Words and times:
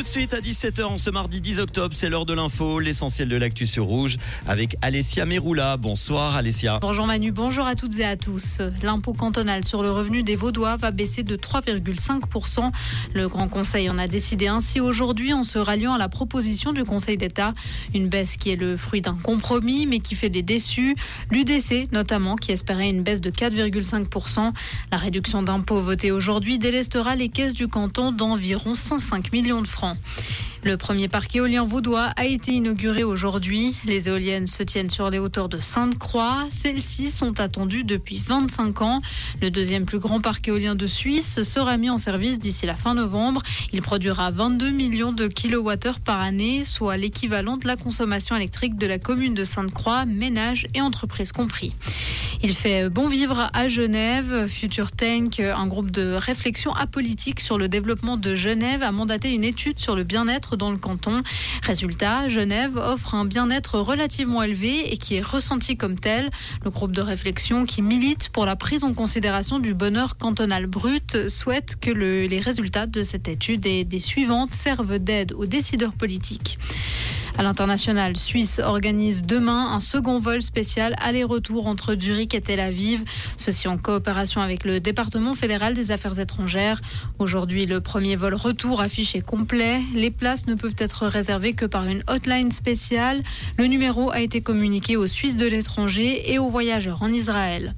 Tout 0.00 0.04
de 0.04 0.08
suite 0.08 0.32
à 0.32 0.40
17h 0.40 0.82
en 0.84 0.96
ce 0.96 1.10
mardi 1.10 1.42
10 1.42 1.58
octobre, 1.58 1.94
c'est 1.94 2.08
l'heure 2.08 2.24
de 2.24 2.32
l'info, 2.32 2.80
l'essentiel 2.80 3.28
de 3.28 3.36
l'actu 3.36 3.66
sur 3.66 3.84
Rouge 3.84 4.16
avec 4.48 4.78
Alessia 4.80 5.26
Meroula. 5.26 5.76
Bonsoir 5.76 6.36
Alessia. 6.36 6.78
Bonjour 6.80 7.06
Manu, 7.06 7.32
bonjour 7.32 7.66
à 7.66 7.74
toutes 7.74 7.98
et 7.98 8.06
à 8.06 8.16
tous. 8.16 8.62
L'impôt 8.82 9.12
cantonal 9.12 9.62
sur 9.62 9.82
le 9.82 9.90
revenu 9.90 10.22
des 10.22 10.36
Vaudois 10.36 10.76
va 10.76 10.90
baisser 10.90 11.22
de 11.22 11.36
3,5%. 11.36 12.72
Le 13.14 13.28
Grand 13.28 13.48
Conseil 13.48 13.90
en 13.90 13.98
a 13.98 14.06
décidé 14.06 14.46
ainsi 14.46 14.80
aujourd'hui 14.80 15.34
en 15.34 15.42
se 15.42 15.58
ralliant 15.58 15.92
à 15.92 15.98
la 15.98 16.08
proposition 16.08 16.72
du 16.72 16.84
Conseil 16.84 17.18
d'État. 17.18 17.52
Une 17.94 18.08
baisse 18.08 18.38
qui 18.38 18.48
est 18.48 18.56
le 18.56 18.78
fruit 18.78 19.02
d'un 19.02 19.18
compromis 19.22 19.84
mais 19.84 19.98
qui 19.98 20.14
fait 20.14 20.30
des 20.30 20.42
déçus. 20.42 20.96
L'UDC 21.30 21.92
notamment 21.92 22.36
qui 22.36 22.52
espérait 22.52 22.88
une 22.88 23.02
baisse 23.02 23.20
de 23.20 23.30
4,5%. 23.30 24.50
La 24.92 24.96
réduction 24.96 25.42
d'impôt 25.42 25.82
votée 25.82 26.10
aujourd'hui 26.10 26.58
délestera 26.58 27.16
les 27.16 27.28
caisses 27.28 27.52
du 27.52 27.68
canton 27.68 28.12
d'environ 28.12 28.74
105 28.74 29.30
millions 29.34 29.60
de 29.60 29.68
francs. 29.68 29.89
enfants. 29.90 30.49
Le 30.62 30.76
premier 30.76 31.08
parc 31.08 31.34
éolien 31.34 31.64
vaudois 31.64 32.10
a 32.16 32.26
été 32.26 32.52
inauguré 32.52 33.02
aujourd'hui. 33.02 33.74
Les 33.86 34.10
éoliennes 34.10 34.46
se 34.46 34.62
tiennent 34.62 34.90
sur 34.90 35.08
les 35.08 35.18
hauteurs 35.18 35.48
de 35.48 35.58
Sainte-Croix. 35.58 36.46
Celles-ci 36.50 37.10
sont 37.10 37.40
attendues 37.40 37.82
depuis 37.82 38.18
25 38.18 38.82
ans. 38.82 39.00
Le 39.40 39.50
deuxième 39.50 39.86
plus 39.86 39.98
grand 39.98 40.20
parc 40.20 40.48
éolien 40.48 40.74
de 40.74 40.86
Suisse 40.86 41.42
sera 41.44 41.78
mis 41.78 41.88
en 41.88 41.96
service 41.96 42.38
d'ici 42.38 42.66
la 42.66 42.74
fin 42.74 42.92
novembre. 42.92 43.42
Il 43.72 43.80
produira 43.80 44.30
22 44.30 44.70
millions 44.70 45.12
de 45.12 45.28
kilowattheures 45.28 46.00
par 46.00 46.20
année, 46.20 46.64
soit 46.64 46.98
l'équivalent 46.98 47.56
de 47.56 47.66
la 47.66 47.76
consommation 47.76 48.36
électrique 48.36 48.76
de 48.76 48.86
la 48.86 48.98
commune 48.98 49.32
de 49.32 49.44
Sainte-Croix, 49.44 50.04
ménages 50.04 50.66
et 50.74 50.82
entreprises 50.82 51.32
compris. 51.32 51.74
Il 52.42 52.54
fait 52.54 52.90
bon 52.90 53.08
vivre 53.08 53.48
à 53.54 53.68
Genève. 53.68 54.46
Future 54.46 54.92
Tank, 54.92 55.40
un 55.40 55.66
groupe 55.66 55.90
de 55.90 56.12
réflexion 56.12 56.72
apolitique 56.74 57.40
sur 57.40 57.56
le 57.56 57.68
développement 57.68 58.18
de 58.18 58.34
Genève, 58.34 58.82
a 58.82 58.92
mandaté 58.92 59.32
une 59.32 59.44
étude 59.44 59.78
sur 59.78 59.96
le 59.96 60.04
bien-être 60.04 60.49
dans 60.56 60.70
le 60.70 60.78
canton. 60.78 61.22
Résultat, 61.62 62.28
Genève 62.28 62.76
offre 62.76 63.14
un 63.14 63.24
bien-être 63.24 63.78
relativement 63.78 64.42
élevé 64.42 64.92
et 64.92 64.96
qui 64.96 65.16
est 65.16 65.22
ressenti 65.22 65.76
comme 65.76 65.98
tel. 65.98 66.30
Le 66.64 66.70
groupe 66.70 66.92
de 66.92 67.02
réflexion 67.02 67.64
qui 67.64 67.82
milite 67.82 68.28
pour 68.30 68.46
la 68.46 68.56
prise 68.56 68.84
en 68.84 68.94
considération 68.94 69.58
du 69.58 69.74
bonheur 69.74 70.16
cantonal 70.16 70.66
brut 70.66 71.28
souhaite 71.28 71.76
que 71.80 71.90
le, 71.90 72.26
les 72.26 72.40
résultats 72.40 72.86
de 72.86 73.02
cette 73.02 73.28
étude 73.28 73.66
et 73.66 73.84
des 73.84 73.98
suivantes 73.98 74.52
servent 74.52 74.98
d'aide 74.98 75.32
aux 75.32 75.46
décideurs 75.46 75.92
politiques. 75.92 76.58
À 77.40 77.42
l'international, 77.42 78.18
Suisse 78.18 78.60
organise 78.62 79.22
demain 79.22 79.72
un 79.72 79.80
second 79.80 80.18
vol 80.18 80.42
spécial 80.42 80.94
aller-retour 81.00 81.68
entre 81.68 81.94
Zurich 81.98 82.34
et 82.34 82.42
Tel 82.42 82.60
Aviv, 82.60 83.02
ceci 83.38 83.66
en 83.66 83.78
coopération 83.78 84.42
avec 84.42 84.66
le 84.66 84.78
département 84.78 85.32
fédéral 85.32 85.72
des 85.72 85.90
affaires 85.90 86.18
étrangères. 86.18 86.82
Aujourd'hui, 87.18 87.64
le 87.64 87.80
premier 87.80 88.14
vol 88.14 88.34
retour 88.34 88.82
affiché 88.82 89.22
complet. 89.22 89.80
Les 89.94 90.10
places 90.10 90.48
ne 90.48 90.54
peuvent 90.54 90.76
être 90.76 91.06
réservées 91.06 91.54
que 91.54 91.64
par 91.64 91.86
une 91.86 92.02
hotline 92.08 92.52
spéciale. 92.52 93.22
Le 93.56 93.64
numéro 93.64 94.10
a 94.10 94.20
été 94.20 94.42
communiqué 94.42 94.98
aux 94.98 95.06
Suisses 95.06 95.38
de 95.38 95.46
l'étranger 95.46 96.30
et 96.30 96.38
aux 96.38 96.50
voyageurs 96.50 97.02
en 97.02 97.10
Israël. 97.10 97.74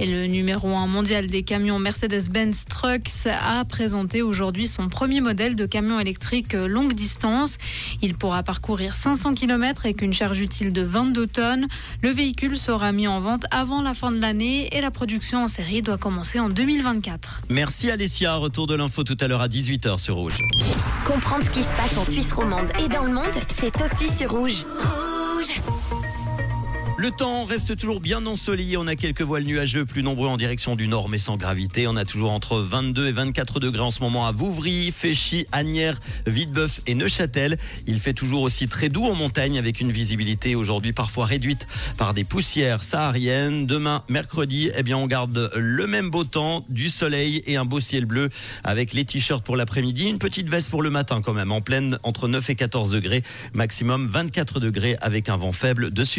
Et 0.00 0.06
le 0.06 0.26
numéro 0.26 0.74
1 0.74 0.86
mondial 0.86 1.26
des 1.26 1.42
camions 1.42 1.78
Mercedes-Benz 1.78 2.64
Trucks 2.70 3.26
a 3.26 3.62
présenté 3.66 4.22
aujourd'hui 4.22 4.66
son 4.66 4.88
premier 4.88 5.20
modèle 5.20 5.54
de 5.56 5.66
camion 5.66 6.00
électrique 6.00 6.54
longue 6.54 6.94
distance. 6.94 7.58
Il 8.00 8.14
pourra 8.14 8.42
parcourir 8.42 8.96
500 8.96 9.34
km 9.34 9.82
avec 9.84 10.00
une 10.00 10.14
charge 10.14 10.40
utile 10.40 10.72
de 10.72 10.80
22 10.80 11.26
tonnes. 11.26 11.66
Le 12.00 12.08
véhicule 12.08 12.56
sera 12.56 12.92
mis 12.92 13.08
en 13.08 13.20
vente 13.20 13.44
avant 13.50 13.82
la 13.82 13.92
fin 13.92 14.10
de 14.10 14.18
l'année 14.18 14.74
et 14.74 14.80
la 14.80 14.90
production 14.90 15.44
en 15.44 15.48
série 15.48 15.82
doit 15.82 15.98
commencer 15.98 16.40
en 16.40 16.48
2024. 16.48 17.42
Merci 17.50 17.90
Alessia, 17.90 18.36
retour 18.36 18.66
de 18.66 18.76
l'info 18.76 19.04
tout 19.04 19.18
à 19.20 19.28
l'heure 19.28 19.42
à 19.42 19.48
18h 19.48 19.98
sur 19.98 20.14
Rouge. 20.14 20.38
Comprendre 21.06 21.44
ce 21.44 21.50
qui 21.50 21.62
se 21.62 21.74
passe 21.74 21.98
en 21.98 22.10
Suisse 22.10 22.32
romande 22.32 22.72
et 22.82 22.88
dans 22.88 23.04
le 23.04 23.12
monde, 23.12 23.24
c'est 23.48 23.74
aussi 23.82 24.08
sur 24.08 24.30
Rouge. 24.30 24.64
Rouge 24.64 25.09
le 27.00 27.10
temps 27.10 27.46
reste 27.46 27.78
toujours 27.78 27.98
bien 27.98 28.26
ensoleillé. 28.26 28.76
On 28.76 28.86
a 28.86 28.94
quelques 28.94 29.22
voiles 29.22 29.44
nuageux 29.44 29.86
plus 29.86 30.02
nombreux 30.02 30.28
en 30.28 30.36
direction 30.36 30.76
du 30.76 30.86
nord, 30.86 31.08
mais 31.08 31.18
sans 31.18 31.38
gravité. 31.38 31.86
On 31.88 31.96
a 31.96 32.04
toujours 32.04 32.30
entre 32.30 32.58
22 32.58 33.08
et 33.08 33.12
24 33.12 33.58
degrés 33.58 33.80
en 33.80 33.90
ce 33.90 34.00
moment 34.00 34.26
à 34.26 34.32
Vouvry, 34.32 34.92
Féchy, 34.92 35.46
Agnières, 35.50 35.98
Vitebeuf 36.26 36.82
et 36.86 36.94
Neuchâtel. 36.94 37.56
Il 37.86 38.00
fait 38.00 38.12
toujours 38.12 38.42
aussi 38.42 38.68
très 38.68 38.90
doux 38.90 39.04
en 39.04 39.14
montagne 39.14 39.56
avec 39.56 39.80
une 39.80 39.90
visibilité 39.90 40.54
aujourd'hui 40.56 40.92
parfois 40.92 41.24
réduite 41.24 41.66
par 41.96 42.12
des 42.12 42.24
poussières 42.24 42.82
sahariennes. 42.82 43.64
Demain, 43.64 44.02
mercredi, 44.10 44.70
eh 44.76 44.82
bien, 44.82 44.98
on 44.98 45.06
garde 45.06 45.50
le 45.56 45.86
même 45.86 46.10
beau 46.10 46.24
temps, 46.24 46.66
du 46.68 46.90
soleil 46.90 47.42
et 47.46 47.56
un 47.56 47.64
beau 47.64 47.80
ciel 47.80 48.04
bleu 48.04 48.28
avec 48.62 48.92
les 48.92 49.06
t-shirts 49.06 49.42
pour 49.42 49.56
l'après-midi. 49.56 50.10
Une 50.10 50.18
petite 50.18 50.50
veste 50.50 50.68
pour 50.68 50.82
le 50.82 50.90
matin 50.90 51.22
quand 51.22 51.32
même, 51.32 51.50
en 51.50 51.62
pleine 51.62 51.98
entre 52.02 52.28
9 52.28 52.50
et 52.50 52.56
14 52.56 52.90
degrés. 52.90 53.22
Maximum 53.54 54.06
24 54.06 54.60
degrés 54.60 54.98
avec 55.00 55.30
un 55.30 55.38
vent 55.38 55.52
faible 55.52 55.92
de 55.92 56.04
sud 56.04 56.10